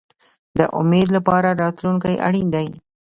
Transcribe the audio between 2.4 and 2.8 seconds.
دی